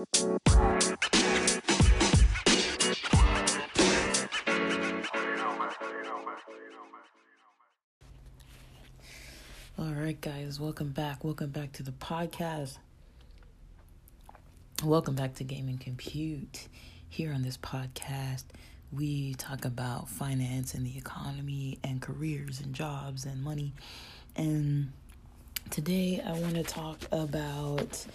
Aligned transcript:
All 0.00 0.06
right, 9.78 10.18
guys, 10.18 10.58
welcome 10.58 10.92
back. 10.92 11.22
Welcome 11.22 11.50
back 11.50 11.72
to 11.72 11.82
the 11.82 11.90
podcast. 11.90 12.78
Welcome 14.82 15.16
back 15.16 15.34
to 15.34 15.44
Gaming 15.44 15.76
Compute. 15.76 16.68
Here 17.10 17.34
on 17.34 17.42
this 17.42 17.58
podcast, 17.58 18.44
we 18.90 19.34
talk 19.34 19.66
about 19.66 20.08
finance 20.08 20.72
and 20.72 20.86
the 20.86 20.96
economy 20.96 21.78
and 21.84 22.00
careers 22.00 22.60
and 22.60 22.74
jobs 22.74 23.26
and 23.26 23.42
money. 23.42 23.74
And 24.34 24.92
today 25.68 26.22
I 26.26 26.32
want 26.40 26.54
to 26.54 26.62
talk 26.62 27.00
about 27.12 28.06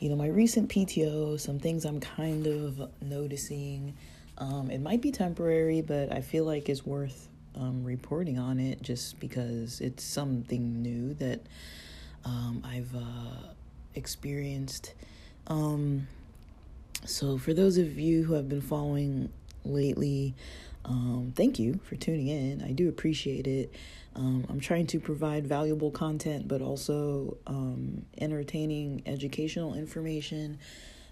you 0.00 0.08
know 0.08 0.16
my 0.16 0.28
recent 0.28 0.70
PTO, 0.70 1.38
some 1.38 1.58
things 1.58 1.84
I'm 1.84 2.00
kind 2.00 2.46
of 2.46 2.90
noticing. 3.02 3.94
Um, 4.38 4.70
it 4.70 4.80
might 4.80 5.02
be 5.02 5.12
temporary, 5.12 5.82
but 5.82 6.10
I 6.10 6.22
feel 6.22 6.44
like 6.44 6.70
it's 6.70 6.84
worth 6.86 7.28
um, 7.54 7.84
reporting 7.84 8.38
on 8.38 8.58
it 8.58 8.80
just 8.80 9.20
because 9.20 9.82
it's 9.82 10.02
something 10.02 10.80
new 10.80 11.12
that 11.14 11.40
um, 12.24 12.62
I've 12.64 12.94
uh, 12.94 13.52
experienced. 13.94 14.94
Um, 15.48 16.06
so, 17.04 17.36
for 17.36 17.52
those 17.52 17.76
of 17.76 17.98
you 17.98 18.24
who 18.24 18.32
have 18.34 18.48
been 18.48 18.62
following 18.62 19.30
lately, 19.64 20.34
um, 20.84 21.32
thank 21.36 21.58
you 21.58 21.78
for 21.84 21.96
tuning 21.96 22.28
in. 22.28 22.62
I 22.62 22.72
do 22.72 22.88
appreciate 22.88 23.46
it. 23.46 23.74
Um, 24.16 24.46
I'm 24.48 24.60
trying 24.60 24.86
to 24.88 25.00
provide 25.00 25.46
valuable 25.46 25.90
content, 25.90 26.48
but 26.48 26.62
also 26.62 27.36
um, 27.46 28.04
entertaining, 28.18 29.02
educational 29.06 29.74
information, 29.74 30.58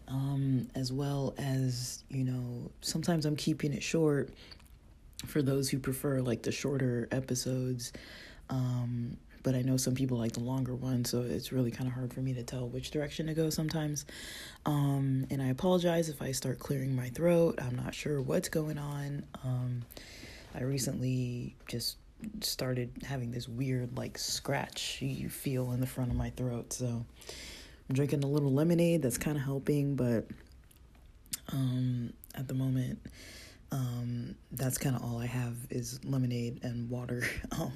um, 0.08 0.68
as 0.74 0.92
well 0.92 1.34
as, 1.38 2.02
you 2.08 2.24
know, 2.24 2.70
sometimes 2.80 3.24
I'm 3.26 3.36
keeping 3.36 3.72
it 3.72 3.82
short 3.82 4.30
for 5.26 5.42
those 5.42 5.68
who 5.68 5.78
prefer 5.78 6.20
like 6.20 6.42
the 6.42 6.52
shorter 6.52 7.08
episodes. 7.12 7.92
Um, 8.50 9.16
but 9.42 9.54
I 9.54 9.62
know 9.62 9.76
some 9.76 9.94
people 9.94 10.18
like 10.18 10.32
the 10.32 10.40
longer 10.40 10.74
one, 10.74 11.04
so 11.04 11.22
it's 11.22 11.52
really 11.52 11.70
kind 11.70 11.88
of 11.88 11.94
hard 11.94 12.12
for 12.12 12.20
me 12.20 12.34
to 12.34 12.42
tell 12.42 12.68
which 12.68 12.90
direction 12.90 13.26
to 13.26 13.34
go 13.34 13.50
sometimes. 13.50 14.04
Um, 14.66 15.26
and 15.30 15.42
I 15.42 15.48
apologize 15.48 16.08
if 16.08 16.20
I 16.22 16.32
start 16.32 16.58
clearing 16.58 16.94
my 16.94 17.08
throat. 17.10 17.58
I'm 17.62 17.76
not 17.76 17.94
sure 17.94 18.20
what's 18.20 18.48
going 18.48 18.78
on. 18.78 19.24
Um, 19.44 19.82
I 20.54 20.62
recently 20.62 21.56
just 21.68 21.96
started 22.40 22.90
having 23.04 23.30
this 23.30 23.48
weird, 23.48 23.96
like, 23.96 24.18
scratch 24.18 25.00
you 25.00 25.28
feel 25.28 25.72
in 25.72 25.80
the 25.80 25.86
front 25.86 26.10
of 26.10 26.16
my 26.16 26.30
throat. 26.30 26.72
So 26.72 26.86
I'm 26.86 27.94
drinking 27.94 28.24
a 28.24 28.26
little 28.26 28.52
lemonade 28.52 29.02
that's 29.02 29.18
kind 29.18 29.36
of 29.36 29.44
helping, 29.44 29.94
but 29.94 30.26
um, 31.52 32.12
at 32.34 32.48
the 32.48 32.54
moment, 32.54 32.98
um, 33.70 34.34
that's 34.52 34.78
kind 34.78 34.96
of 34.96 35.02
all 35.02 35.18
I 35.18 35.26
have 35.26 35.56
is 35.70 36.04
lemonade 36.04 36.60
and 36.62 36.88
water. 36.90 37.22
Um, 37.52 37.72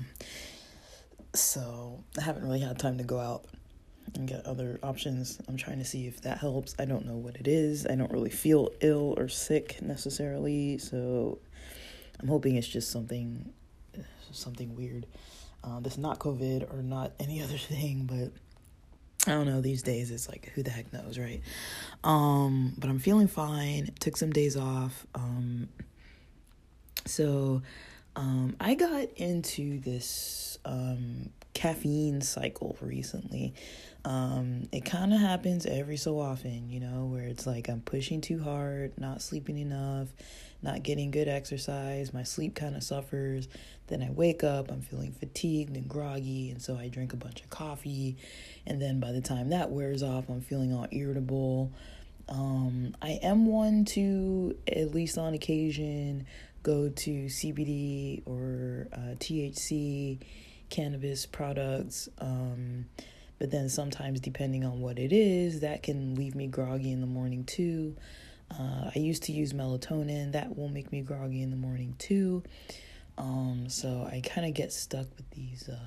so 1.35 2.03
I 2.19 2.23
haven't 2.23 2.45
really 2.45 2.61
had 2.61 2.79
time 2.79 2.99
to 2.99 3.05
go 3.05 3.19
out 3.19 3.45
and 4.15 4.29
get 4.29 4.45
other 4.47 4.79
options. 4.83 5.41
I'm 5.49 5.57
trying 5.57 5.79
to 5.79 5.85
see 5.85 6.07
if 6.07 6.21
that 6.23 6.39
helps. 6.39 6.75
I 6.79 6.85
don't 6.85 7.07
know 7.07 7.17
what 7.17 7.37
it 7.37 7.49
is. 7.49 7.87
I 7.87 7.95
don't 7.95 8.13
really 8.13 8.31
feel 8.31 8.71
ill 8.81 9.15
or 9.17 9.29
sick 9.29 9.81
necessarily, 9.81 10.79
so 10.79 11.39
I'm 12.21 12.29
hoping 12.29 12.57
it's 12.57 12.69
just 12.69 12.91
something 12.91 13.53
something 14.33 14.75
weird. 14.75 15.07
Uh, 15.65 15.81
that's 15.81 15.99
not 15.99 16.19
COVID 16.19 16.73
or 16.73 16.83
not 16.83 17.13
any 17.21 17.43
other 17.45 17.59
thing, 17.59 18.05
but 18.07 19.31
I 19.31 19.37
don't 19.37 19.47
know. 19.47 19.61
These 19.61 19.83
days, 19.83 20.11
it's 20.11 20.29
like 20.29 20.51
who 20.55 20.63
the 20.63 20.71
heck 20.71 20.93
knows, 20.93 21.19
right? 21.19 21.41
Um, 22.03 22.75
but 22.77 22.91
I'm 22.91 22.99
feeling 22.99 23.29
fine. 23.29 23.91
Took 24.01 24.17
some 24.17 24.31
days 24.31 24.57
off. 24.57 25.07
Um, 25.15 25.69
so 27.07 27.63
um, 28.17 28.57
I 28.61 28.75
got 28.75 29.09
into 29.17 29.81
this 29.81 30.59
um, 30.65 31.31
caffeine 31.55 32.21
cycle 32.21 32.77
recently. 32.81 33.55
Um, 34.05 34.69
it 34.73 34.85
kind 34.85 35.15
of 35.15 35.21
happens 35.21 35.65
every 35.65 35.97
so 35.97 36.19
often, 36.19 36.69
you 36.69 36.81
know, 36.81 37.05
where 37.07 37.25
it's 37.25 37.47
like 37.47 37.69
I'm 37.69 37.81
pushing 37.81 38.21
too 38.21 38.43
hard, 38.43 38.99
not 38.99 39.23
sleeping 39.23 39.59
enough, 39.59 40.09
not 40.61 40.83
getting 40.83 41.11
good 41.11 41.29
exercise. 41.29 42.13
My 42.13 42.25
sleep 42.25 42.55
kind 42.55 42.75
of 42.75 42.83
suffers. 42.83 43.49
Then 43.87 44.03
I 44.03 44.11
wake 44.11 44.43
up, 44.43 44.71
I'm 44.71 44.83
feeling 44.83 45.13
fatigued 45.13 45.77
and 45.77 45.89
groggy, 45.89 46.51
and 46.51 46.61
so 46.61 46.77
I 46.77 46.89
drink 46.89 47.13
a 47.13 47.17
bunch 47.17 47.43
of 47.43 47.51
coffee. 47.51 48.17
And 48.67 48.81
then 48.81 49.01
by 49.01 49.13
the 49.13 49.21
time 49.21 49.51
that 49.51 49.71
wears 49.71 50.03
off, 50.03 50.29
I'm 50.29 50.41
feeling 50.41 50.75
all 50.75 50.87
irritable. 50.91 51.73
Um, 52.29 52.97
I 53.03 53.19
am 53.23 53.47
one 53.47 53.85
to, 53.87 54.57
at 54.69 54.95
least 54.95 55.19
on 55.19 55.35
occasion, 55.35 56.27
go 56.63 56.89
to 56.89 57.11
CBD 57.27 58.23
or 58.27 58.89
uh, 58.93 59.15
THC 59.19 60.19
cannabis 60.71 61.27
products. 61.27 62.09
Um, 62.19 62.87
but 63.39 63.51
then 63.51 63.69
sometimes, 63.69 64.21
depending 64.21 64.65
on 64.65 64.81
what 64.81 64.99
it 64.99 65.13
is, 65.13 65.61
that 65.61 65.83
can 65.83 66.15
leave 66.15 66.35
me 66.35 66.47
groggy 66.47 66.93
in 66.93 67.01
the 67.01 67.07
morning 67.07 67.45
too. 67.45 67.97
Uh, 68.51 68.91
I 68.95 68.99
used 68.99 69.25
to 69.25 69.33
use 69.33 69.53
melatonin, 69.53 70.33
that 70.33 70.57
will 70.57 70.69
make 70.69 70.93
me 70.93 71.01
groggy 71.01 71.43
in 71.43 71.51
the 71.51 71.57
morning 71.57 71.95
too. 71.99 72.43
Um, 73.19 73.69
so 73.69 74.09
I 74.11 74.21
kind 74.25 74.47
of 74.47 74.55
get 74.55 74.73
stuck 74.73 75.07
with 75.17 75.29
these 75.31 75.69
uh, 75.69 75.79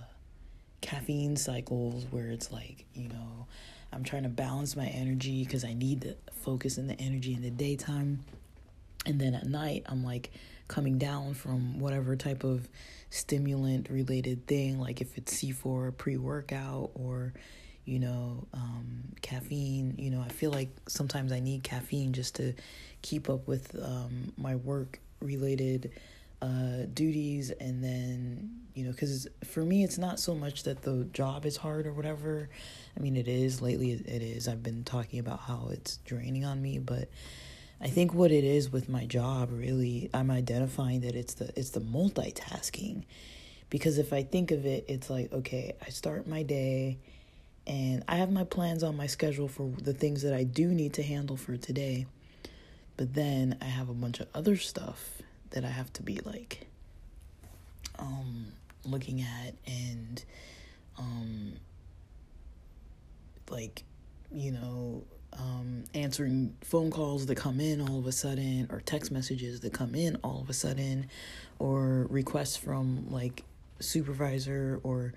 caffeine 0.81 1.35
cycles 1.35 2.05
where 2.11 2.27
it's 2.27 2.51
like, 2.51 2.85
you 2.93 3.07
know, 3.09 3.47
I'm 3.91 4.03
trying 4.03 4.23
to 4.23 4.29
balance 4.29 4.75
my 4.75 4.87
energy 4.87 5.43
because 5.43 5.63
I 5.63 5.73
need 5.73 6.01
the 6.01 6.17
focus 6.43 6.77
and 6.77 6.89
the 6.89 6.99
energy 6.99 7.33
in 7.33 7.41
the 7.41 7.49
daytime. 7.49 8.19
And 9.05 9.19
then 9.19 9.35
at 9.35 9.45
night, 9.45 9.83
I'm 9.87 10.03
like, 10.03 10.31
coming 10.67 10.97
down 10.97 11.33
from 11.33 11.79
whatever 11.79 12.15
type 12.15 12.43
of 12.43 12.67
stimulant 13.09 13.89
related 13.89 14.47
thing, 14.47 14.79
like 14.79 15.01
if 15.01 15.17
it's 15.17 15.33
C4 15.33 15.95
pre 15.97 16.17
workout 16.17 16.91
or, 16.95 17.33
you 17.85 17.99
know, 17.99 18.47
um, 18.53 19.03
caffeine. 19.21 19.95
You 19.97 20.11
know, 20.11 20.21
I 20.21 20.29
feel 20.29 20.51
like 20.51 20.69
sometimes 20.87 21.31
I 21.31 21.39
need 21.39 21.63
caffeine 21.63 22.13
just 22.13 22.35
to 22.35 22.53
keep 23.01 23.29
up 23.29 23.47
with 23.47 23.75
um, 23.81 24.33
my 24.37 24.55
work 24.55 24.99
related 25.21 25.91
uh, 26.41 26.85
duties. 26.93 27.51
And 27.51 27.83
then, 27.83 28.61
you 28.73 28.85
know, 28.85 28.91
because 28.91 29.27
for 29.43 29.61
me, 29.61 29.83
it's 29.83 29.99
not 29.99 30.19
so 30.19 30.33
much 30.33 30.63
that 30.63 30.81
the 30.81 31.07
job 31.13 31.45
is 31.45 31.57
hard 31.57 31.85
or 31.85 31.93
whatever. 31.93 32.49
I 32.97 32.99
mean, 32.99 33.15
it 33.15 33.27
is. 33.27 33.61
Lately, 33.61 33.91
it 33.91 34.21
is. 34.23 34.47
I've 34.47 34.63
been 34.63 34.83
talking 34.83 35.19
about 35.19 35.41
how 35.41 35.69
it's 35.71 35.97
draining 35.97 36.43
on 36.43 36.59
me, 36.59 36.79
but 36.79 37.09
I 37.81 37.87
think 37.87 38.13
what 38.13 38.31
it 38.31 38.43
is 38.43 38.71
with 38.71 38.89
my 38.89 39.05
job 39.05 39.49
really 39.51 40.09
I'm 40.13 40.31
identifying 40.31 41.01
that 41.01 41.15
it's 41.15 41.35
the 41.35 41.51
it's 41.57 41.71
the 41.71 41.81
multitasking. 41.81 43.03
Because 43.69 43.97
if 43.97 44.13
I 44.13 44.23
think 44.23 44.51
of 44.51 44.65
it 44.65 44.85
it's 44.87 45.09
like 45.09 45.31
okay 45.33 45.75
I 45.85 45.89
start 45.89 46.27
my 46.27 46.43
day 46.43 46.97
and 47.67 48.03
I 48.07 48.17
have 48.17 48.31
my 48.31 48.43
plans 48.43 48.83
on 48.83 48.95
my 48.95 49.07
schedule 49.07 49.47
for 49.47 49.71
the 49.81 49.93
things 49.93 50.21
that 50.21 50.33
I 50.33 50.43
do 50.43 50.67
need 50.67 50.93
to 50.93 51.03
handle 51.03 51.35
for 51.35 51.57
today. 51.57 52.05
But 52.97 53.13
then 53.13 53.57
I 53.61 53.65
have 53.65 53.89
a 53.89 53.93
bunch 53.93 54.19
of 54.19 54.27
other 54.33 54.55
stuff 54.55 55.21
that 55.51 55.65
I 55.65 55.69
have 55.69 55.91
to 55.93 56.03
be 56.03 56.19
like 56.25 56.67
um 57.97 58.47
looking 58.83 59.21
at 59.21 59.53
and 59.65 60.23
um 60.97 61.53
like 63.49 63.83
you 64.31 64.51
know 64.51 65.03
um, 65.39 65.83
answering 65.93 66.55
phone 66.61 66.91
calls 66.91 67.25
that 67.25 67.35
come 67.35 67.59
in 67.59 67.81
all 67.81 67.99
of 67.99 68.07
a 68.07 68.11
sudden, 68.11 68.67
or 68.71 68.81
text 68.81 69.11
messages 69.11 69.59
that 69.61 69.73
come 69.73 69.95
in 69.95 70.17
all 70.23 70.41
of 70.41 70.49
a 70.49 70.53
sudden, 70.53 71.07
or 71.59 72.07
requests 72.09 72.57
from 72.57 73.09
like 73.09 73.43
supervisor 73.79 74.79
or 74.83 75.13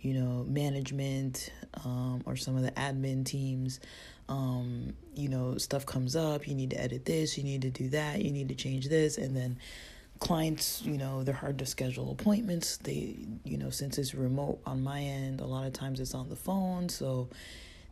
you 0.00 0.14
know 0.14 0.44
management 0.48 1.52
um, 1.84 2.22
or 2.26 2.36
some 2.36 2.56
of 2.56 2.62
the 2.62 2.72
admin 2.72 3.24
teams. 3.24 3.80
Um, 4.28 4.94
you 5.14 5.30
know, 5.30 5.56
stuff 5.56 5.86
comes 5.86 6.14
up. 6.14 6.46
You 6.46 6.54
need 6.54 6.70
to 6.70 6.80
edit 6.80 7.06
this. 7.06 7.38
You 7.38 7.44
need 7.44 7.62
to 7.62 7.70
do 7.70 7.88
that. 7.90 8.22
You 8.22 8.30
need 8.30 8.48
to 8.50 8.54
change 8.54 8.88
this, 8.88 9.16
and 9.16 9.34
then 9.34 9.58
clients 10.20 10.82
you 10.84 10.98
know 10.98 11.22
they're 11.22 11.34
hard 11.34 11.58
to 11.60 11.64
schedule 11.64 12.10
appointments 12.10 12.78
they 12.78 13.16
you 13.44 13.56
know 13.56 13.70
since 13.70 13.98
it's 13.98 14.16
remote 14.16 14.58
on 14.66 14.82
my 14.82 15.00
end 15.00 15.40
a 15.40 15.44
lot 15.44 15.64
of 15.64 15.72
times 15.72 16.00
it's 16.00 16.12
on 16.12 16.28
the 16.28 16.34
phone 16.34 16.88
so 16.88 17.28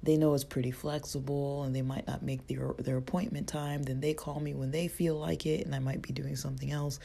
they 0.03 0.17
know 0.17 0.35
it's 0.35 0.45
pretty 0.45 0.71
flexible 0.71 1.65
and 1.65 1.75
they 1.75 1.83
might 1.83 2.07
not 2.07 2.23
make 2.23 2.47
their 2.47 2.75
their 2.79 2.97
appointment 2.97 3.49
time 3.49 3.83
then 3.83 4.01
they 4.01 4.15
call 4.15 4.41
me 4.41 4.55
when 4.55 4.71
they 4.71 4.89
feel 4.89 5.17
like 5.17 5.47
it 5.47 5.65
and 5.65 5.75
I 5.75 5.79
might 5.79 6.03
be 6.03 6.13
doing 6.13 6.37
something 6.37 6.71
else. 6.71 6.99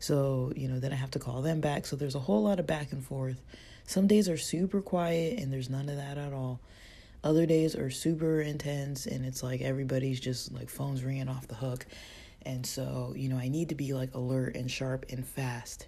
So 0.00 0.52
you 0.56 0.68
know 0.68 0.80
then 0.80 0.92
I 0.92 0.96
have 0.96 1.10
to 1.12 1.18
call 1.18 1.42
them 1.42 1.60
back. 1.60 1.86
So 1.86 1.96
there's 1.96 2.14
a 2.14 2.20
whole 2.20 2.42
lot 2.42 2.60
of 2.60 2.66
back 2.66 2.92
and 2.92 3.04
forth. 3.04 3.40
Some 3.86 4.06
days 4.06 4.28
are 4.28 4.36
super 4.36 4.82
quiet 4.82 5.38
and 5.38 5.52
there's 5.52 5.70
none 5.70 5.88
of 5.88 5.96
that 5.96 6.18
at 6.18 6.32
all. 6.32 6.60
Other 7.24 7.46
days 7.46 7.74
are 7.74 7.90
super 7.90 8.40
intense 8.40 9.06
and 9.06 9.24
it's 9.24 9.42
like 9.42 9.60
everybody's 9.60 10.20
just 10.20 10.52
like 10.52 10.68
phones 10.68 11.02
ringing 11.02 11.28
off 11.28 11.48
the 11.48 11.54
hook. 11.54 11.86
And 12.42 12.64
so 12.64 13.12
you 13.16 13.28
know 13.28 13.38
I 13.38 13.48
need 13.48 13.68
to 13.70 13.74
be 13.74 13.92
like 13.92 14.14
alert 14.14 14.56
and 14.56 14.70
sharp 14.70 15.06
and 15.10 15.26
fast. 15.26 15.86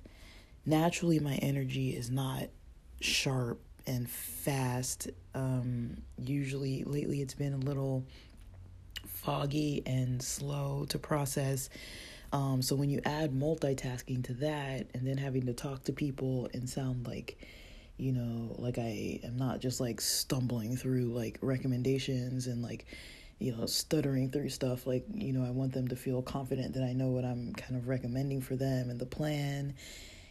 Naturally 0.67 1.19
my 1.19 1.35
energy 1.37 1.91
is 1.91 2.11
not 2.11 2.45
sharp 3.01 3.61
and 3.87 4.09
fast. 4.09 5.09
Um, 5.35 5.97
usually, 6.19 6.85
lately, 6.85 7.21
it's 7.21 7.35
been 7.35 7.53
a 7.53 7.59
little 7.59 8.05
foggy 9.07 9.83
and 9.87 10.23
slow 10.23 10.87
to 10.89 10.99
process. 10.99 11.69
Um, 12.33 12.63
so 12.63 12.77
when 12.77 12.91
you 12.91 13.01
add 13.05 13.33
multitasking 13.33 14.25
to 14.25 14.35
that 14.35 14.87
and 14.95 15.07
then 15.07 15.19
having 15.19 15.47
to 15.47 15.53
talk 15.53 15.85
to 15.85 15.93
people 15.93 16.49
and 16.55 16.69
sound 16.69 17.07
like, 17.07 17.39
you 17.97 18.13
know, 18.13 18.55
like 18.59 18.79
I 18.79 19.21
am 19.25 19.37
not 19.37 19.61
just 19.61 19.81
like 19.81 20.01
stumbling 20.01 20.77
through 20.77 21.13
like 21.13 21.39
recommendations 21.43 22.47
and 22.47 22.63
like, 22.63 22.87
you 23.41 23.55
know, 23.57 23.67
stuttering 23.67 24.31
through 24.31 24.51
stuff, 24.51 24.87
like, 24.87 25.05
you 25.13 25.33
know, 25.33 25.45
I 25.45 25.51
want 25.51 25.73
them 25.73 25.89
to 25.89 25.97
feel 25.97 26.23
confident 26.23 26.75
that 26.75 26.85
I 26.85 26.93
know 26.93 27.09
what 27.09 27.25
I'm 27.25 27.53
kind 27.55 27.77
of 27.77 27.89
recommending 27.89 28.41
for 28.41 28.55
them 28.55 28.91
and 28.91 29.01
the 29.01 29.07
plan 29.07 29.75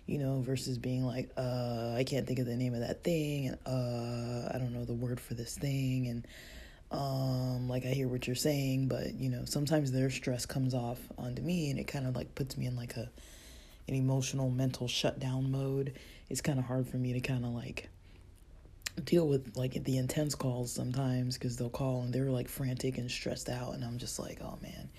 you 0.09 0.17
know, 0.17 0.41
versus 0.41 0.79
being 0.79 1.05
like, 1.05 1.29
uh, 1.37 1.93
I 1.95 2.03
can't 2.03 2.25
think 2.25 2.39
of 2.39 2.47
the 2.47 2.55
name 2.55 2.73
of 2.73 2.79
that 2.79 3.03
thing, 3.03 3.47
and 3.47 3.57
uh, 3.65 4.51
I 4.53 4.57
don't 4.57 4.73
know 4.73 4.83
the 4.83 4.93
word 4.93 5.19
for 5.19 5.35
this 5.35 5.55
thing, 5.55 6.07
and 6.07 6.27
um, 6.91 7.69
like 7.69 7.85
I 7.85 7.89
hear 7.89 8.07
what 8.07 8.25
you're 8.25 8.35
saying, 8.35 8.87
but 8.87 9.13
you 9.13 9.29
know, 9.29 9.45
sometimes 9.45 9.91
their 9.91 10.09
stress 10.09 10.47
comes 10.47 10.73
off 10.73 10.97
onto 11.19 11.43
me, 11.43 11.69
and 11.69 11.79
it 11.79 11.83
kind 11.83 12.07
of 12.07 12.15
like 12.15 12.33
puts 12.33 12.57
me 12.57 12.65
in 12.65 12.75
like 12.75 12.95
a 12.95 13.09
an 13.87 13.93
emotional, 13.93 14.49
mental 14.49 14.87
shutdown 14.87 15.51
mode. 15.51 15.93
It's 16.27 16.41
kind 16.41 16.57
of 16.57 16.65
hard 16.65 16.87
for 16.87 16.97
me 16.97 17.13
to 17.13 17.19
kind 17.19 17.45
of 17.45 17.51
like 17.51 17.89
deal 19.03 19.27
with 19.27 19.55
like 19.55 19.83
the 19.83 19.97
intense 19.97 20.33
calls 20.33 20.71
sometimes 20.71 21.37
because 21.37 21.55
they'll 21.55 21.69
call 21.69 22.01
and 22.01 22.11
they're 22.11 22.31
like 22.31 22.47
frantic 22.47 22.97
and 22.97 23.11
stressed 23.11 23.47
out, 23.47 23.75
and 23.75 23.85
I'm 23.85 23.99
just 23.99 24.17
like, 24.17 24.39
oh 24.41 24.57
man. 24.63 24.89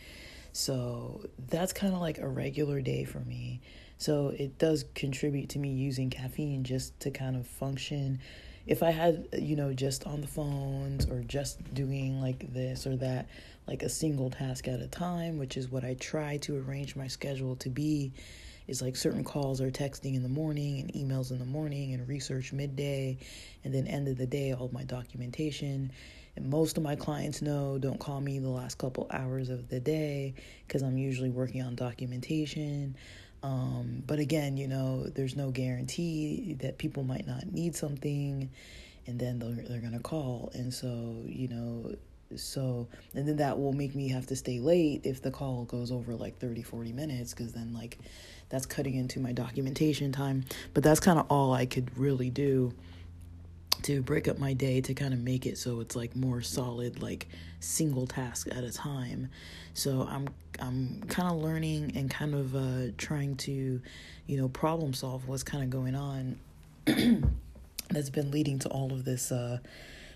So 0.52 1.28
that's 1.48 1.72
kind 1.72 1.94
of 1.94 2.00
like 2.00 2.18
a 2.18 2.28
regular 2.28 2.80
day 2.80 3.04
for 3.04 3.20
me. 3.20 3.60
So 4.00 4.28
it 4.28 4.56
does 4.58 4.86
contribute 4.94 5.50
to 5.50 5.58
me 5.58 5.68
using 5.68 6.08
caffeine 6.08 6.64
just 6.64 6.98
to 7.00 7.10
kind 7.10 7.36
of 7.36 7.46
function. 7.46 8.18
If 8.66 8.82
I 8.82 8.92
had, 8.92 9.28
you 9.38 9.56
know, 9.56 9.74
just 9.74 10.06
on 10.06 10.22
the 10.22 10.26
phones 10.26 11.04
or 11.04 11.20
just 11.20 11.74
doing 11.74 12.18
like 12.18 12.50
this 12.54 12.86
or 12.86 12.96
that, 12.96 13.28
like 13.68 13.82
a 13.82 13.90
single 13.90 14.30
task 14.30 14.68
at 14.68 14.80
a 14.80 14.86
time, 14.88 15.36
which 15.36 15.58
is 15.58 15.70
what 15.70 15.84
I 15.84 15.94
try 16.00 16.38
to 16.38 16.56
arrange 16.56 16.96
my 16.96 17.08
schedule 17.08 17.56
to 17.56 17.68
be, 17.68 18.10
is 18.66 18.80
like 18.80 18.96
certain 18.96 19.22
calls 19.22 19.60
or 19.60 19.70
texting 19.70 20.14
in 20.14 20.22
the 20.22 20.30
morning 20.30 20.80
and 20.80 20.90
emails 20.94 21.30
in 21.30 21.38
the 21.38 21.44
morning 21.44 21.92
and 21.92 22.08
research 22.08 22.54
midday, 22.54 23.18
and 23.64 23.74
then 23.74 23.86
end 23.86 24.08
of 24.08 24.16
the 24.16 24.26
day, 24.26 24.54
all 24.54 24.70
my 24.72 24.84
documentation. 24.84 25.92
And 26.36 26.48
most 26.48 26.78
of 26.78 26.82
my 26.82 26.96
clients 26.96 27.42
know 27.42 27.76
don't 27.76 28.00
call 28.00 28.22
me 28.22 28.38
the 28.38 28.48
last 28.48 28.78
couple 28.78 29.08
hours 29.10 29.50
of 29.50 29.68
the 29.68 29.80
day 29.80 30.32
because 30.66 30.80
I'm 30.80 30.96
usually 30.96 31.28
working 31.28 31.60
on 31.60 31.74
documentation. 31.74 32.96
Um, 33.42 34.02
but 34.06 34.18
again, 34.18 34.56
you 34.56 34.68
know, 34.68 35.04
there's 35.04 35.36
no 35.36 35.50
guarantee 35.50 36.56
that 36.60 36.78
people 36.78 37.02
might 37.04 37.26
not 37.26 37.50
need 37.52 37.74
something 37.74 38.50
and 39.06 39.18
then 39.18 39.38
they're, 39.38 39.64
they're 39.66 39.80
going 39.80 39.94
to 39.94 40.00
call. 40.00 40.50
And 40.54 40.72
so, 40.72 41.22
you 41.24 41.48
know, 41.48 41.94
so, 42.36 42.86
and 43.14 43.26
then 43.26 43.36
that 43.36 43.58
will 43.58 43.72
make 43.72 43.94
me 43.94 44.08
have 44.08 44.26
to 44.26 44.36
stay 44.36 44.60
late 44.60 45.00
if 45.04 45.22
the 45.22 45.30
call 45.30 45.64
goes 45.64 45.90
over 45.90 46.14
like 46.14 46.38
30, 46.38 46.62
40 46.62 46.92
minutes, 46.92 47.34
because 47.34 47.52
then, 47.52 47.72
like, 47.72 47.98
that's 48.50 48.66
cutting 48.66 48.94
into 48.94 49.20
my 49.20 49.32
documentation 49.32 50.12
time. 50.12 50.44
But 50.74 50.84
that's 50.84 51.00
kind 51.00 51.18
of 51.18 51.26
all 51.28 51.52
I 51.52 51.66
could 51.66 51.96
really 51.98 52.30
do 52.30 52.72
to 53.82 54.02
break 54.02 54.28
up 54.28 54.38
my 54.38 54.52
day 54.52 54.80
to 54.82 54.94
kind 54.94 55.14
of 55.14 55.20
make 55.20 55.46
it 55.46 55.56
so 55.56 55.80
it's 55.80 55.96
like 55.96 56.14
more 56.14 56.42
solid 56.42 57.00
like 57.02 57.26
single 57.60 58.06
task 58.06 58.46
at 58.50 58.62
a 58.62 58.70
time 58.70 59.28
so 59.74 60.06
i'm 60.10 60.28
i'm 60.60 61.02
kind 61.08 61.30
of 61.30 61.38
learning 61.38 61.92
and 61.96 62.10
kind 62.10 62.34
of 62.34 62.54
uh 62.54 62.92
trying 62.98 63.36
to 63.36 63.80
you 64.26 64.36
know 64.36 64.48
problem 64.48 64.92
solve 64.92 65.26
what's 65.28 65.42
kind 65.42 65.64
of 65.64 65.70
going 65.70 65.94
on 65.94 66.38
that's 67.90 68.10
been 68.10 68.30
leading 68.30 68.58
to 68.58 68.68
all 68.68 68.92
of 68.92 69.04
this 69.04 69.32
uh 69.32 69.58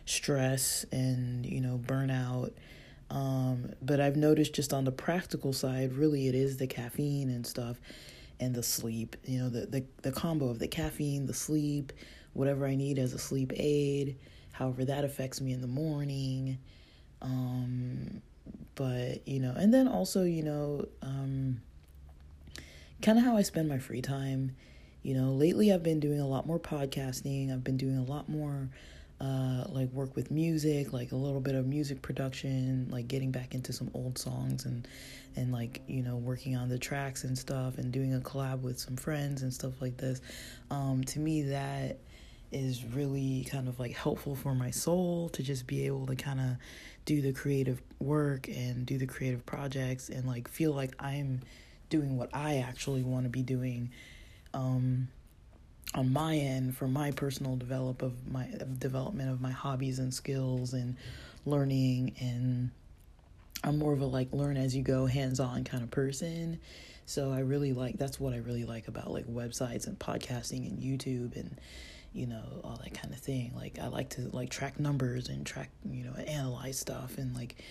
stress 0.06 0.84
and 0.92 1.46
you 1.46 1.60
know 1.60 1.80
burnout 1.86 2.52
um 3.10 3.70
but 3.82 4.00
i've 4.00 4.16
noticed 4.16 4.54
just 4.54 4.72
on 4.72 4.84
the 4.84 4.92
practical 4.92 5.52
side 5.52 5.92
really 5.94 6.28
it 6.28 6.34
is 6.34 6.56
the 6.56 6.66
caffeine 6.66 7.30
and 7.30 7.46
stuff 7.46 7.80
and 8.40 8.54
the 8.54 8.62
sleep 8.62 9.16
you 9.24 9.38
know 9.38 9.48
the 9.48 9.66
the, 9.66 9.84
the 10.02 10.12
combo 10.12 10.48
of 10.48 10.58
the 10.58 10.68
caffeine 10.68 11.26
the 11.26 11.34
sleep 11.34 11.92
whatever 12.34 12.66
I 12.66 12.74
need 12.74 12.98
as 12.98 13.14
a 13.14 13.18
sleep 13.18 13.52
aid, 13.56 14.18
however 14.52 14.84
that 14.84 15.04
affects 15.04 15.40
me 15.40 15.52
in 15.52 15.62
the 15.62 15.66
morning. 15.66 16.58
Um, 17.22 18.20
but, 18.74 19.26
you 19.26 19.40
know, 19.40 19.54
and 19.56 19.72
then 19.72 19.88
also, 19.88 20.24
you 20.24 20.42
know, 20.42 20.86
um, 21.02 21.60
kind 23.02 23.18
of 23.18 23.24
how 23.24 23.36
I 23.36 23.42
spend 23.42 23.68
my 23.68 23.78
free 23.78 24.02
time. 24.02 24.56
You 25.02 25.14
know, 25.14 25.32
lately 25.32 25.72
I've 25.72 25.82
been 25.82 26.00
doing 26.00 26.20
a 26.20 26.26
lot 26.26 26.46
more 26.46 26.58
podcasting, 26.58 27.52
I've 27.52 27.62
been 27.62 27.76
doing 27.76 27.98
a 27.98 28.04
lot 28.04 28.28
more 28.28 28.70
uh, 29.20 29.64
like 29.68 29.90
work 29.92 30.16
with 30.16 30.30
music, 30.30 30.92
like 30.92 31.12
a 31.12 31.16
little 31.16 31.40
bit 31.40 31.54
of 31.54 31.66
music 31.66 32.02
production, 32.02 32.88
like 32.90 33.06
getting 33.06 33.30
back 33.30 33.54
into 33.54 33.72
some 33.72 33.90
old 33.94 34.18
songs 34.18 34.64
and 34.64 34.88
and 35.36 35.52
like 35.52 35.82
you 35.86 36.02
know 36.02 36.16
working 36.16 36.56
on 36.56 36.68
the 36.68 36.78
tracks 36.78 37.24
and 37.24 37.36
stuff 37.36 37.78
and 37.78 37.92
doing 37.92 38.14
a 38.14 38.20
collab 38.20 38.60
with 38.62 38.78
some 38.78 38.96
friends 38.96 39.42
and 39.42 39.52
stuff 39.52 39.80
like 39.80 39.96
this. 39.96 40.20
Um, 40.70 41.04
to 41.04 41.18
me, 41.20 41.42
that 41.42 41.98
is 42.54 42.84
really 42.84 43.46
kind 43.50 43.68
of 43.68 43.78
like 43.78 43.92
helpful 43.92 44.34
for 44.34 44.54
my 44.54 44.70
soul 44.70 45.28
to 45.30 45.42
just 45.42 45.66
be 45.66 45.86
able 45.86 46.06
to 46.06 46.16
kind 46.16 46.40
of 46.40 46.56
do 47.04 47.20
the 47.20 47.32
creative 47.32 47.82
work 47.98 48.48
and 48.48 48.86
do 48.86 48.96
the 48.96 49.06
creative 49.06 49.44
projects 49.44 50.08
and 50.08 50.26
like 50.26 50.48
feel 50.48 50.72
like 50.72 50.94
I'm 50.98 51.40
doing 51.90 52.16
what 52.16 52.30
I 52.32 52.58
actually 52.58 53.02
want 53.02 53.24
to 53.24 53.30
be 53.30 53.42
doing 53.42 53.90
um 54.54 55.08
on 55.94 56.12
my 56.12 56.36
end 56.36 56.76
for 56.76 56.88
my 56.88 57.10
personal 57.10 57.56
develop 57.56 58.02
of 58.02 58.30
my 58.30 58.46
of 58.60 58.78
development 58.80 59.30
of 59.30 59.40
my 59.40 59.50
hobbies 59.50 59.98
and 59.98 60.12
skills 60.12 60.72
and 60.72 60.96
learning 61.44 62.14
and 62.20 62.70
I'm 63.62 63.78
more 63.78 63.92
of 63.92 64.00
a 64.00 64.06
like 64.06 64.32
learn 64.32 64.56
as 64.56 64.76
you 64.76 64.82
go 64.82 65.06
hands-on 65.06 65.64
kind 65.64 65.82
of 65.82 65.90
person. 65.90 66.60
So 67.06 67.32
I 67.32 67.40
really 67.40 67.72
like 67.72 67.96
that's 67.98 68.20
what 68.20 68.34
I 68.34 68.38
really 68.38 68.64
like 68.64 68.88
about 68.88 69.10
like 69.10 69.26
websites 69.26 69.86
and 69.86 69.98
podcasting 69.98 70.68
and 70.68 70.80
YouTube 70.80 71.36
and 71.36 71.58
you 72.14 72.26
know 72.26 72.60
all 72.62 72.80
that 72.82 72.94
kind 72.94 73.12
of 73.12 73.20
thing. 73.20 73.52
Like 73.54 73.78
i 73.78 73.88
like 73.88 74.10
to 74.10 74.22
like 74.32 74.50
track 74.50 74.80
numbers 74.80 75.28
and 75.28 75.44
track 75.44 75.70
you 75.90 76.04
know 76.04 76.14
analyze 76.14 76.78
stuff. 76.78 77.18
And 77.18 77.34
like 77.34 77.62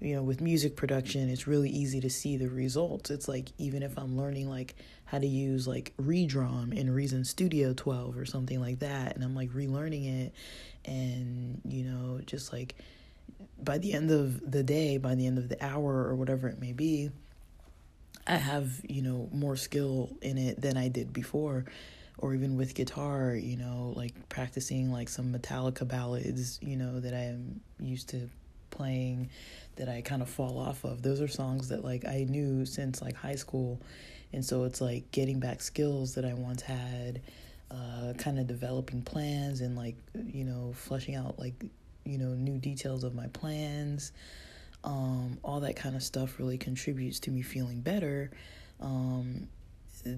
you 0.00 0.16
know 0.16 0.22
with 0.22 0.40
music 0.40 0.76
production 0.76 1.28
it's 1.28 1.46
really 1.46 1.70
easy 1.70 2.00
to 2.00 2.10
see 2.10 2.36
the 2.36 2.48
results. 2.48 3.10
It's 3.10 3.28
like 3.28 3.50
even 3.58 3.82
if 3.82 3.96
i'm 3.98 4.16
learning 4.16 4.48
like 4.48 4.74
how 5.04 5.18
to 5.18 5.26
use 5.26 5.66
like 5.66 5.92
redrum 6.00 6.72
in 6.72 6.88
reason 6.88 7.24
studio 7.24 7.74
12 7.74 8.16
or 8.16 8.24
something 8.24 8.60
like 8.60 8.78
that 8.78 9.16
and 9.16 9.24
i'm 9.24 9.34
like 9.34 9.50
relearning 9.50 10.24
it 10.24 10.32
and 10.84 11.60
you 11.64 11.82
know 11.82 12.20
just 12.26 12.52
like 12.52 12.76
by 13.62 13.76
the 13.78 13.92
end 13.92 14.10
of 14.10 14.50
the 14.50 14.62
day 14.62 14.98
by 14.98 15.16
the 15.16 15.26
end 15.26 15.36
of 15.36 15.48
the 15.48 15.62
hour 15.64 16.04
or 16.04 16.14
whatever 16.14 16.48
it 16.48 16.60
may 16.60 16.72
be 16.72 17.10
i 18.26 18.36
have 18.36 18.80
you 18.88 19.02
know 19.02 19.28
more 19.32 19.56
skill 19.56 20.10
in 20.22 20.38
it 20.38 20.60
than 20.60 20.76
i 20.76 20.86
did 20.86 21.12
before 21.12 21.64
or 22.20 22.34
even 22.34 22.56
with 22.56 22.74
guitar, 22.74 23.34
you 23.34 23.56
know, 23.56 23.94
like 23.96 24.12
practicing 24.28 24.92
like 24.92 25.08
some 25.08 25.32
Metallica 25.32 25.88
ballads, 25.88 26.58
you 26.62 26.76
know, 26.76 27.00
that 27.00 27.14
I 27.14 27.24
am 27.24 27.60
used 27.80 28.10
to 28.10 28.28
playing 28.70 29.30
that 29.76 29.88
I 29.88 30.02
kind 30.02 30.20
of 30.20 30.28
fall 30.28 30.58
off 30.58 30.84
of. 30.84 31.00
Those 31.02 31.22
are 31.22 31.28
songs 31.28 31.68
that 31.70 31.82
like 31.82 32.04
I 32.04 32.26
knew 32.28 32.66
since 32.66 33.00
like 33.00 33.16
high 33.16 33.36
school. 33.36 33.80
And 34.34 34.44
so 34.44 34.64
it's 34.64 34.82
like 34.82 35.10
getting 35.12 35.40
back 35.40 35.62
skills 35.62 36.14
that 36.14 36.26
I 36.26 36.34
once 36.34 36.60
had, 36.60 37.22
uh, 37.70 38.12
kind 38.18 38.38
of 38.38 38.46
developing 38.46 39.00
plans 39.00 39.62
and 39.62 39.74
like, 39.74 39.96
you 40.14 40.44
know, 40.44 40.74
fleshing 40.74 41.14
out 41.14 41.38
like, 41.38 41.54
you 42.04 42.18
know, 42.18 42.34
new 42.34 42.58
details 42.58 43.02
of 43.02 43.14
my 43.14 43.28
plans. 43.28 44.12
Um, 44.84 45.38
all 45.42 45.60
that 45.60 45.76
kind 45.76 45.96
of 45.96 46.02
stuff 46.02 46.38
really 46.38 46.58
contributes 46.58 47.18
to 47.20 47.30
me 47.30 47.40
feeling 47.40 47.80
better. 47.80 48.30
Um, 48.78 49.48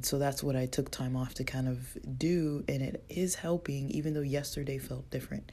so 0.02 0.18
that's 0.18 0.42
what 0.42 0.56
I 0.56 0.66
took 0.66 0.90
time 0.90 1.16
off 1.16 1.34
to 1.34 1.44
kind 1.44 1.68
of 1.68 1.96
do, 2.18 2.64
and 2.68 2.82
it 2.82 3.04
is 3.08 3.34
helping, 3.34 3.90
even 3.90 4.14
though 4.14 4.20
yesterday 4.20 4.78
felt 4.78 5.10
different. 5.10 5.50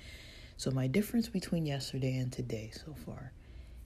So, 0.57 0.71
my 0.71 0.87
difference 0.87 1.27
between 1.27 1.65
yesterday 1.65 2.17
and 2.17 2.31
today 2.31 2.71
so 2.73 2.93
far. 3.05 3.31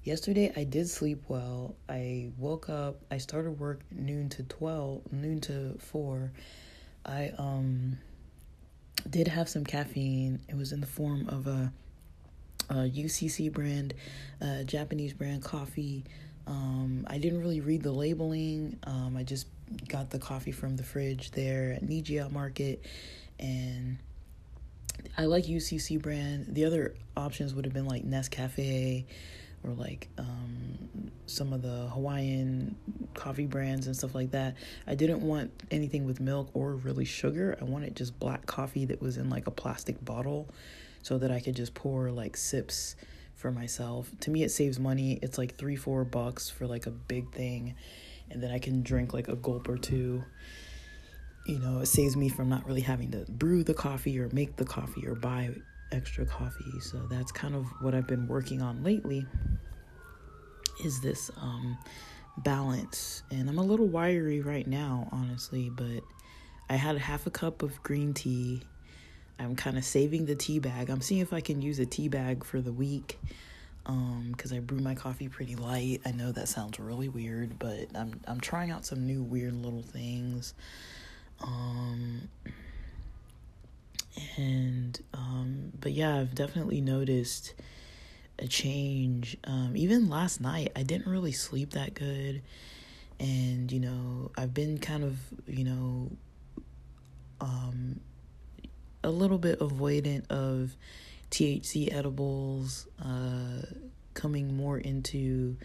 Yesterday, 0.04 0.52
I 0.56 0.66
did 0.66 0.90
sleep 0.90 1.24
well. 1.30 1.76
I 1.88 2.32
woke 2.38 2.68
up, 2.68 3.00
I 3.10 3.20
started 3.20 3.52
work 3.52 3.82
noon 3.90 4.28
to 4.30 4.44
12, 4.44 5.14
noon 5.14 5.40
to 5.42 5.78
4. 5.80 6.32
I 7.06 7.32
um 7.38 7.98
did 9.10 9.28
have 9.28 9.48
some 9.50 9.64
caffeine. 9.64 10.42
It 10.48 10.56
was 10.56 10.72
in 10.72 10.82
the 10.82 10.88
form 10.88 11.28
of 11.30 11.48
a, 11.48 11.72
a 12.70 12.74
UCC 12.74 13.52
brand, 13.52 13.94
a 14.42 14.64
Japanese 14.64 15.14
brand 15.14 15.44
coffee. 15.44 16.04
Um, 16.48 17.06
I 17.10 17.18
didn't 17.18 17.40
really 17.40 17.62
read 17.62 17.84
the 17.84 17.92
labeling. 17.92 18.78
Um, 18.84 19.16
I 19.18 19.24
just 19.24 19.48
got 19.88 20.10
the 20.10 20.20
coffee 20.20 20.52
from 20.52 20.76
the 20.76 20.84
fridge 20.84 21.32
there 21.32 21.74
at 21.74 21.84
Nijiya 21.84 22.32
Market, 22.32 22.84
and 23.40 23.98
I 25.18 25.26
like 25.26 25.46
UCC 25.46 26.02
brand. 26.02 26.48
The 26.50 26.66
other 26.66 26.96
options 27.16 27.54
would 27.54 27.66
have 27.66 27.74
been 27.74 27.88
like 27.88 28.06
Nescafe 28.06 29.06
or 29.64 29.72
like 29.72 30.10
um, 30.18 31.12
some 31.26 31.54
of 31.54 31.62
the 31.62 31.88
Hawaiian 31.94 32.76
coffee 33.14 33.46
brands 33.46 33.88
and 33.88 33.96
stuff 33.96 34.14
like 34.14 34.32
that. 34.32 34.56
I 34.88 34.96
didn't 34.96 35.22
want 35.22 35.52
anything 35.72 36.06
with 36.06 36.20
milk 36.20 36.50
or 36.54 36.76
really 36.76 37.06
sugar. 37.06 37.58
I 37.62 37.64
wanted 37.64 37.96
just 37.96 38.20
black 38.20 38.46
coffee 38.46 38.86
that 38.86 39.02
was 39.02 39.18
in 39.18 39.30
like 39.30 39.48
a 39.48 39.52
plastic 39.52 40.04
bottle 40.04 40.50
so 41.02 41.18
that 41.18 41.32
I 41.32 41.40
could 41.40 41.56
just 41.56 41.74
pour 41.74 42.12
like 42.12 42.36
sips 42.36 42.96
for 43.44 43.52
myself. 43.52 44.10
To 44.22 44.32
me, 44.32 44.42
it 44.42 44.52
saves 44.52 44.80
money. 44.80 45.20
It's 45.22 45.38
like 45.38 45.58
three, 45.58 45.76
four 45.76 46.06
bucks 46.06 46.50
for 46.50 46.66
like 46.66 46.88
a 46.88 46.92
big 46.92 47.32
thing, 47.34 47.76
and 48.32 48.42
then 48.42 48.52
I 48.52 48.58
can 48.58 48.84
drink 48.84 49.14
like 49.14 49.28
a 49.28 49.36
gulp 49.36 49.68
or 49.68 49.78
two. 49.78 50.24
You 51.46 51.60
know, 51.60 51.80
it 51.80 51.88
saves 51.88 52.16
me 52.16 52.30
from 52.30 52.48
not 52.48 52.66
really 52.66 52.82
having 52.82 53.12
to 53.12 53.26
brew 53.28 53.66
the 53.66 53.74
coffee 53.74 54.18
or 54.18 54.30
make 54.32 54.56
the 54.56 54.64
coffee 54.64 55.06
or 55.06 55.14
buy 55.14 55.50
extra 55.92 56.26
coffee. 56.26 56.80
So 56.80 57.06
that's 57.12 57.34
kind 57.34 57.54
of 57.54 57.66
what 57.82 57.94
I've 57.94 58.08
been 58.08 58.30
working 58.30 58.62
on 58.62 58.82
lately. 58.82 59.26
Is 60.86 61.02
this 61.02 61.30
um, 61.36 61.78
balance? 62.38 63.24
And 63.30 63.50
I'm 63.50 63.58
a 63.58 63.64
little 63.64 63.88
wiry 63.88 64.40
right 64.40 64.66
now, 64.66 65.10
honestly, 65.12 65.70
but 65.70 66.02
I 66.70 66.76
had 66.78 66.98
half 66.98 67.28
a 67.28 67.30
cup 67.30 67.62
of 67.62 67.84
green 67.84 68.14
tea. 68.14 68.64
I'm 69.40 69.56
kind 69.56 69.78
of 69.78 69.84
saving 69.84 70.26
the 70.26 70.36
tea 70.36 70.60
bag. 70.60 70.90
I'm 70.90 71.02
seeing 71.02 71.22
if 71.22 71.34
I 71.34 71.42
can 71.42 71.62
use 71.62 71.80
a 71.80 71.86
tea 71.86 72.08
bag 72.08 72.44
for 72.44 72.62
the 72.62 72.72
week 72.72 73.20
because 73.84 74.52
um, 74.52 74.58
I 74.58 74.60
brew 74.60 74.80
my 74.80 74.96
coffee 74.96 75.28
pretty 75.28 75.56
light. 75.56 76.02
I 76.06 76.12
know 76.12 76.32
that 76.32 76.48
sounds 76.48 76.80
really 76.80 77.10
weird, 77.10 77.60
but 77.60 77.88
I'm 77.96 78.20
I'm 78.28 78.40
trying 78.40 78.72
out 78.72 78.86
some 78.86 79.06
new 79.06 79.22
weird 79.22 79.54
little 79.54 79.82
things. 79.82 80.54
Um, 81.42 82.30
and 84.38 85.00
um, 85.14 85.74
but 85.80 85.92
yeah, 85.92 86.18
I've 86.18 86.34
definitely 86.34 86.80
noticed 86.80 87.54
a 88.40 88.48
change. 88.48 89.38
Um, 89.44 89.74
even 89.76 90.10
last 90.10 90.40
night, 90.40 90.72
I 90.76 90.84
didn't 90.84 91.12
really 91.12 91.34
sleep 91.34 91.72
that 91.72 91.94
good, 91.94 92.42
and 93.20 93.72
you 93.72 93.82
know, 93.82 94.32
I've 94.38 94.54
been 94.54 94.78
kind 94.78 95.04
of 95.04 95.18
you 95.46 95.66
know, 95.66 96.12
um, 97.42 98.00
a 99.04 99.10
little 99.10 99.38
bit 99.38 99.60
avoidant 99.60 100.30
of 100.30 100.76
THC 101.32 101.94
edibles, 101.94 102.88
uh, 103.04 103.66
coming 104.14 104.56
more 104.56 104.78
into 104.78 105.58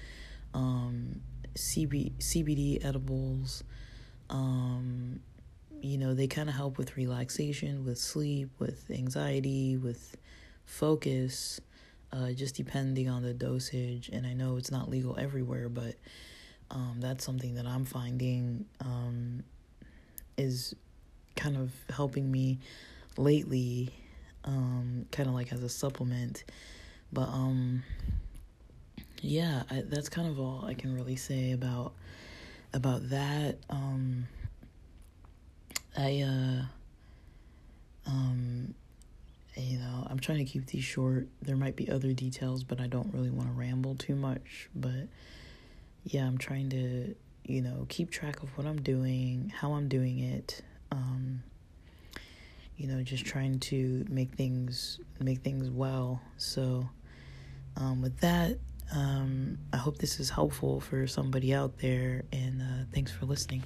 um, 0.54 1.20
CB, 1.54 2.12
CBD 2.18 2.84
edibles. 2.84 3.64
Um, 4.30 5.20
you 5.80 5.98
know, 5.98 6.14
they 6.14 6.26
kind 6.26 6.48
of 6.48 6.54
help 6.54 6.78
with 6.78 6.96
relaxation, 6.96 7.84
with 7.84 7.98
sleep, 7.98 8.50
with 8.58 8.90
anxiety, 8.90 9.76
with 9.76 10.16
focus, 10.64 11.60
uh, 12.12 12.32
just 12.32 12.56
depending 12.56 13.08
on 13.08 13.22
the 13.22 13.32
dosage. 13.32 14.08
And 14.12 14.26
I 14.26 14.32
know 14.32 14.56
it's 14.56 14.70
not 14.70 14.90
legal 14.90 15.16
everywhere, 15.18 15.68
but 15.68 15.94
um, 16.70 16.96
that's 17.00 17.24
something 17.24 17.54
that 17.54 17.66
I'm 17.66 17.84
finding 17.84 18.66
um, 18.80 19.44
is 20.36 20.74
kind 21.36 21.56
of 21.56 21.72
helping 21.90 22.30
me 22.30 22.58
lately, 23.18 23.90
um, 24.44 25.06
kind 25.10 25.28
of 25.28 25.34
like 25.34 25.52
as 25.52 25.62
a 25.62 25.68
supplement. 25.68 26.44
But 27.12 27.28
um, 27.28 27.82
yeah, 29.20 29.62
I, 29.70 29.82
that's 29.86 30.08
kind 30.08 30.28
of 30.28 30.38
all 30.38 30.64
I 30.66 30.74
can 30.74 30.94
really 30.94 31.16
say 31.16 31.52
about 31.52 31.92
about 32.72 33.10
that. 33.10 33.56
Um, 33.70 34.26
I 35.96 36.20
uh 36.20 36.62
um 38.10 38.74
you 39.56 39.78
know, 39.78 40.06
I'm 40.08 40.20
trying 40.20 40.38
to 40.38 40.44
keep 40.44 40.66
these 40.66 40.84
short. 40.84 41.26
There 41.42 41.56
might 41.56 41.74
be 41.74 41.90
other 41.90 42.12
details, 42.12 42.62
but 42.62 42.80
I 42.80 42.86
don't 42.86 43.12
really 43.12 43.30
want 43.30 43.48
to 43.48 43.54
ramble 43.54 43.96
too 43.96 44.14
much, 44.14 44.68
but 44.74 45.08
yeah, 46.04 46.26
I'm 46.26 46.38
trying 46.38 46.70
to, 46.70 47.14
you 47.44 47.62
know, 47.62 47.86
keep 47.88 48.10
track 48.10 48.42
of 48.42 48.56
what 48.56 48.66
I'm 48.66 48.80
doing, 48.80 49.52
how 49.54 49.72
I'm 49.72 49.88
doing 49.88 50.20
it. 50.20 50.62
You 52.88 52.94
know, 52.96 53.02
just 53.02 53.26
trying 53.26 53.60
to 53.60 54.06
make 54.08 54.32
things 54.32 54.98
make 55.20 55.40
things 55.40 55.68
well. 55.68 56.22
So 56.38 56.88
um 57.76 58.00
with 58.00 58.18
that, 58.20 58.56
um 58.92 59.58
I 59.74 59.76
hope 59.76 59.98
this 59.98 60.18
is 60.18 60.30
helpful 60.30 60.80
for 60.80 61.06
somebody 61.06 61.52
out 61.52 61.76
there 61.80 62.24
and 62.32 62.62
uh 62.62 62.84
thanks 62.90 63.12
for 63.12 63.26
listening. 63.26 63.62